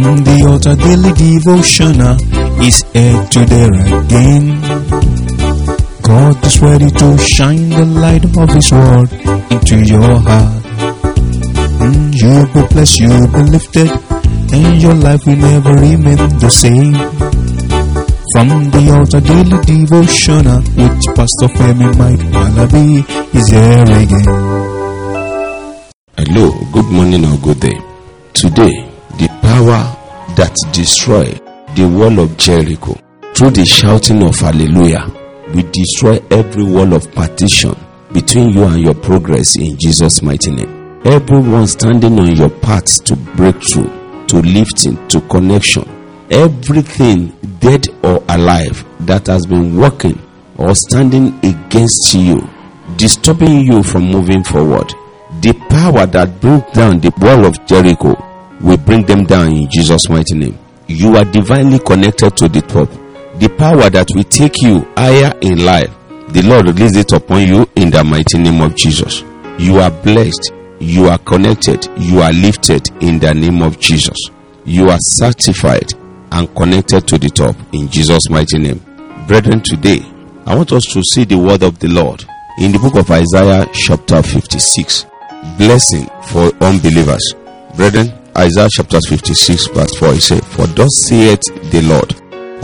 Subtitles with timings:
[0.00, 2.16] The altar daily devotional
[2.64, 4.56] is here to there again.
[6.00, 9.12] God is ready to shine the light of His word
[9.52, 10.64] into your heart.
[11.84, 13.90] Mm, you'll be blessed, you'll be lifted,
[14.56, 16.94] and your life will never remain the same.
[18.32, 23.04] From the altar daily devotional with Pastor Femi Mike Malabi
[23.34, 24.24] is here again.
[26.16, 27.78] Hello, good morning or good day.
[28.32, 28.88] Today,
[29.18, 29.99] the power
[30.36, 31.24] that destroy
[31.74, 32.94] the wall of Jericho
[33.34, 35.10] through the shouting of hallelujah
[35.54, 37.74] we destroy every wall of partition
[38.12, 41.00] between you and your progress in Jesus' mighty name.
[41.04, 45.84] Everyone standing on your path to breakthrough, to lifting, to connection,
[46.30, 50.20] everything dead or alive that has been working
[50.56, 52.48] or standing against you,
[52.96, 54.88] disturbing you from moving forward,
[55.40, 58.14] the power that broke down the wall of Jericho
[58.60, 60.58] will bring them down in Jesus' mighty name.
[60.86, 62.88] You are divinely connected to the top.
[63.38, 65.90] The power that will take you higher in life,
[66.28, 69.22] the Lord release it upon you in the mighty name of Jesus.
[69.58, 74.16] You are blessed, you are connected, you are lifted in the name of Jesus.
[74.64, 75.92] You are certified
[76.32, 78.80] and connected to the top in Jesus' mighty name.
[79.26, 80.04] Brethren, today
[80.46, 82.24] I want us to see the word of the Lord
[82.58, 85.06] in the book of Isaiah, chapter 56
[85.56, 87.34] blessing for unbelievers.
[87.76, 92.14] Brethren, Isaiah chapter 56, verse 4, he said, For thus saith the Lord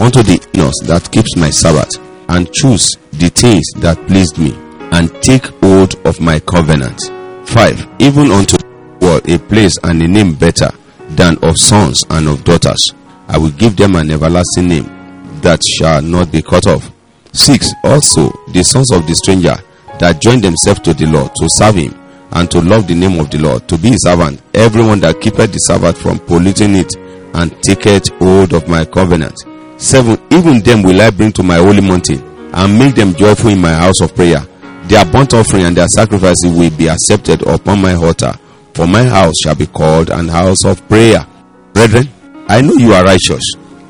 [0.01, 1.91] unto the nurse that keeps my Sabbath,
[2.29, 4.55] and choose the things that pleased me,
[4.93, 7.11] and take hold of my covenant.
[7.49, 7.89] 5.
[7.99, 8.57] Even unto
[9.01, 10.71] well, a place and a name better
[11.11, 12.93] than of sons and of daughters.
[13.29, 14.85] I will give them an everlasting name
[15.43, 16.91] that shall not be cut off.
[17.33, 17.73] 6.
[17.85, 19.57] Also, the sons of the stranger
[19.99, 23.31] that join themselves to the Lord to serve him and to love the name of
[23.31, 26.95] the Lord, to be his servant, everyone that keepeth the Sabbath from polluting it,
[27.35, 29.37] and taketh hold of my covenant.
[29.77, 33.61] Seven, even them will I bring to my holy mountain, and make them joyful in
[33.61, 34.41] my house of prayer.
[34.85, 38.33] Their burnt offering and their sacrifices will be accepted upon my altar,
[38.75, 41.27] for my house shall be called an house of prayer.
[41.73, 42.09] Brethren,
[42.49, 43.43] I know you are righteous.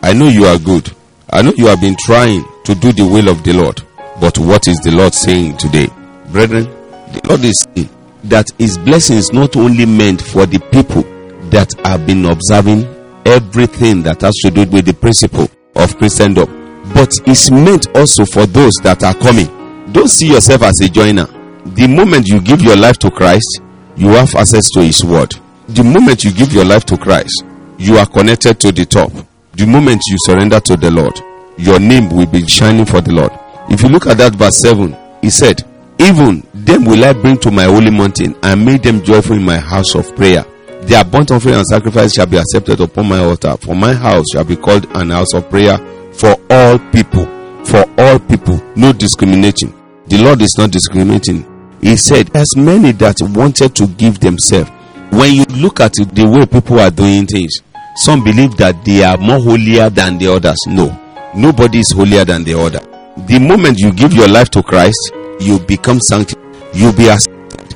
[0.02, 0.90] I know you are good.
[1.30, 3.82] I know you have been trying to do the will of the Lord.
[4.20, 5.88] But what is the Lord saying today?
[6.32, 7.90] Brethren, the Lord is saying
[8.30, 11.02] that his blessing is not only meant for the people
[11.50, 12.84] that have been observing
[13.24, 16.46] everything that has to do with the principle of Christendom,
[16.94, 19.46] but it's meant also for those that are coming.
[19.92, 21.26] Don't see yourself as a joiner.
[21.74, 23.60] The moment you give your life to Christ,
[23.96, 25.34] you have access to his word.
[25.68, 27.44] The moment you give your life to Christ,
[27.78, 29.10] you are connected to the top.
[29.54, 31.18] The moment you surrender to the Lord,
[31.56, 33.32] your name will be shining for the Lord.
[33.68, 35.64] If you look at that verse 7, he said,
[35.98, 39.58] Even them will I bring to my holy mountain and make them joyful in my
[39.58, 40.44] house of prayer.
[40.82, 44.44] Their burnt offering and sacrifice shall be accepted upon my altar, for my house shall
[44.44, 45.78] be called an house of prayer
[46.12, 47.26] for all people.
[47.64, 49.74] For all people, no discriminating.
[50.06, 51.44] The Lord is not discriminating.
[51.80, 54.70] He said, As many that wanted to give themselves.
[55.10, 57.62] When you look at it, the way people are doing things,
[57.96, 60.58] some believe that they are more holier than the others.
[60.66, 60.96] No,
[61.34, 62.80] nobody is holier than the other.
[63.16, 66.44] The moment you give your life to Christ, you become sanctified.
[66.74, 67.70] You be accepted.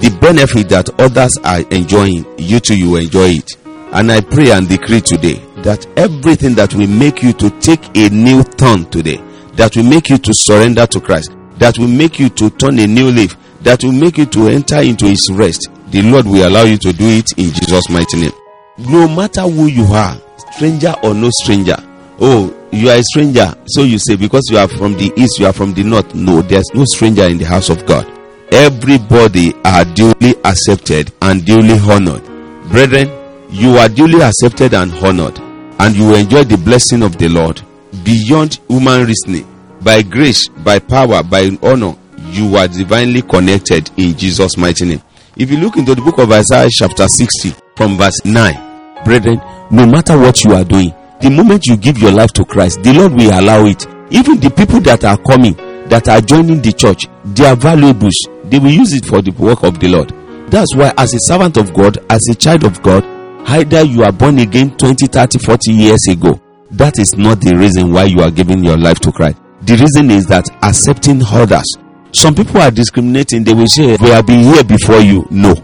[0.00, 3.50] The benefit that others are enjoying, you too you enjoy it.
[3.92, 8.08] And I pray and decree today that everything that will make you to take a
[8.08, 9.20] new turn today,
[9.54, 12.86] that will make you to surrender to Christ, that will make you to turn a
[12.86, 16.64] new leaf, that will make you to enter into His rest, the Lord will allow
[16.64, 18.32] you to do it in Jesus' mighty name.
[18.78, 20.16] No matter who you are,
[20.54, 21.76] stranger or no stranger,
[22.20, 25.46] oh, you are a stranger, so you say because you are from the east, you
[25.46, 26.14] are from the north.
[26.14, 28.06] No, there's no stranger in the house of God.
[28.52, 32.22] Everybody are duly accepted and duly honored.
[32.70, 33.08] Brethren,
[33.50, 35.38] you are duly accepted and honored,
[35.78, 37.60] and you enjoy the blessing of the Lord
[38.04, 39.46] beyond human reasoning.
[39.82, 41.94] By grace, by power, by honor,
[42.30, 45.02] you are divinely connected in Jesus' mighty name.
[45.36, 49.40] If you look into the book of Isaiah, chapter 60, from verse 9, brethren,
[49.70, 52.92] no matter what you are doing, the moment you give your life to Christ, the
[52.92, 53.86] Lord will allow it.
[54.10, 55.54] Even the people that are coming,
[55.88, 58.16] that are joining the church, they are valuables.
[58.44, 60.12] They will use it for the work of the Lord.
[60.50, 63.04] That's why, as a servant of God, as a child of God,
[63.48, 66.40] either you are born again 20, 30, 40 years ago,
[66.70, 69.38] that is not the reason why you are giving your life to Christ.
[69.62, 71.66] The reason is that accepting others.
[72.12, 73.42] Some people are discriminating.
[73.44, 75.26] They will say, We have been here before you.
[75.30, 75.54] No.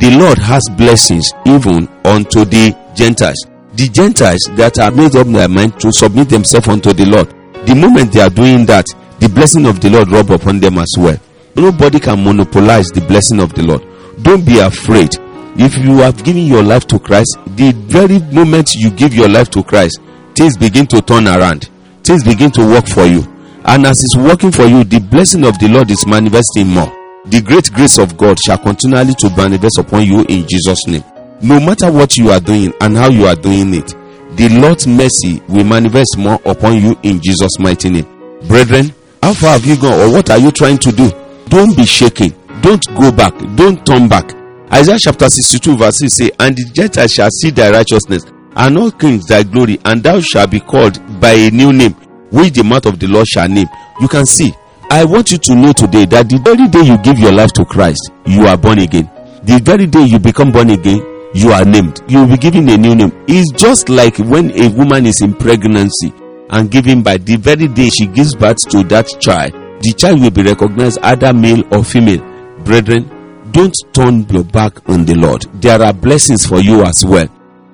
[0.00, 3.46] The Lord has blessings even unto the Gentiles.
[3.74, 7.28] The Gentiles that are made up their mind to submit themselves unto the Lord.
[7.66, 8.86] The moment they are doing that,
[9.18, 11.16] the blessing of the Lord rub upon them as well.
[11.56, 13.82] Nobody can monopolize the blessing of the Lord.
[14.22, 15.10] Don't be afraid.
[15.56, 19.48] If you have given your life to Christ, the very moment you give your life
[19.50, 20.00] to Christ,
[20.34, 21.70] things begin to turn around.
[22.02, 23.22] Things begin to work for you.
[23.64, 26.90] And as it's working for you, the blessing of the Lord is manifesting more.
[27.26, 31.04] The great grace of God shall continually to manifest upon you in Jesus' name.
[31.42, 33.88] No matter what you are doing and how you are doing it,
[34.36, 38.06] the Lord's mercy will manifest more upon you in Jesus' mighty name.
[38.46, 38.92] Brethren,
[39.22, 41.10] how far have you gone or what are you trying to do?
[41.48, 42.32] Don't be shaken.
[42.60, 43.34] Don't go back.
[43.56, 44.32] Don't turn back.
[44.72, 48.24] Isaiah chapter 62 verse 6 say, And the Gentiles shall see thy righteousness,
[48.56, 51.92] and all kings thy glory, and thou shalt be called by a new name,
[52.30, 53.68] which the mouth of the Lord shall name.
[54.00, 54.54] You can see.
[54.90, 57.64] I want you to know today that the very day you give your life to
[57.64, 59.10] Christ, you are born again.
[59.42, 61.00] The very day you become born again,
[61.34, 62.00] you are named.
[62.08, 63.12] You will be given a new name.
[63.26, 66.12] It's just like when a woman is in pregnancy
[66.50, 69.52] and given by the very day she gives birth to that child,
[69.82, 72.20] the child will be recognized either male or female.
[72.64, 73.08] Brethren,
[73.52, 75.42] don't turn your back on the Lord.
[75.60, 77.26] There are blessings for you as well.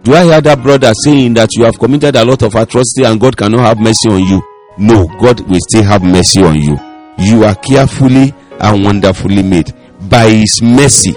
[0.03, 3.21] Do I hear that brother saying that you have committed a lot of atrocity and
[3.21, 4.43] God cannot have mercy on you?
[4.79, 6.79] No, God will still have mercy on you.
[7.19, 9.75] You are carefully and wonderfully made.
[10.09, 11.13] By His mercy,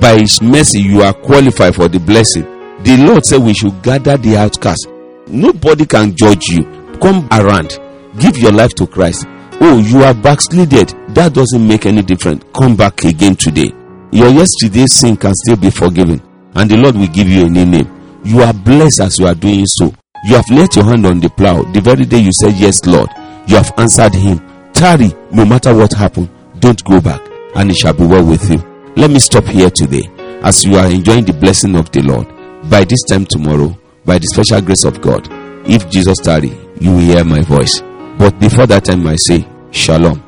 [0.00, 2.44] by His mercy, you are qualified for the blessing.
[2.82, 4.86] The Lord said we should gather the outcast.
[5.28, 6.64] Nobody can judge you.
[7.00, 7.78] Come around,
[8.18, 9.26] give your life to Christ.
[9.60, 10.90] Oh, you are backslided.
[11.14, 12.44] That doesn't make any difference.
[12.54, 13.72] Come back again today.
[14.12, 16.20] Your yesterday's sin can still be forgiven,
[16.54, 18.20] and the Lord will give you a new name.
[18.24, 19.92] You are blessed as you are doing so.
[20.24, 23.08] You have laid your hand on the plow the very day you said, Yes, Lord.
[23.46, 24.40] You have answered Him.
[24.72, 26.28] Tarry, no matter what happened,
[26.58, 27.20] don't go back,
[27.54, 28.58] and it shall be well with you.
[28.96, 30.08] Let me stop here today
[30.42, 32.26] as you are enjoying the blessing of the Lord.
[32.70, 33.76] By this time tomorrow,
[34.08, 35.28] by the special grace of God,
[35.68, 37.82] if Jesus tarry, you will hear my voice.
[38.16, 40.24] But before that time, I say, Shalom.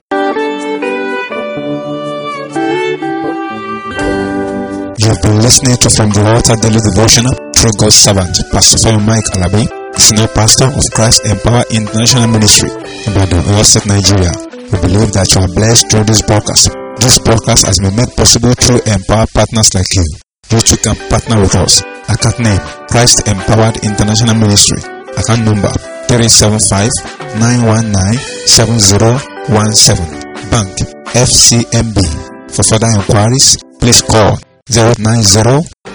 [5.00, 9.00] You have been listening to From the Altar Daily Devotional through God's servant, Pastor Father
[9.00, 9.64] Mike Alabi,
[9.96, 12.68] Senior Pastor of Christ Empower International Ministry,
[13.08, 14.28] Ibadan, Oyo State, Nigeria.
[14.68, 16.77] We believe that you are blessed through this broadcast.
[16.98, 20.02] This broadcast has been made possible through Empower partners like you.
[20.50, 21.80] You too can partner with us.
[22.10, 22.58] Account name,
[22.90, 24.82] Christ Empowered International Ministry.
[25.14, 25.70] Account number,
[26.10, 26.90] 375
[27.38, 28.18] 919
[28.50, 30.50] 7017.
[30.50, 30.74] Bank,
[31.14, 32.02] FCMB.
[32.50, 34.34] For further inquiries, please call
[34.66, 34.98] 090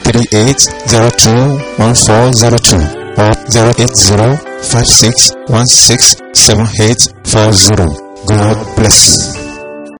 [0.07, 1.91] 3802 or
[3.51, 7.91] 080 5616 7840.
[8.25, 9.43] God bless.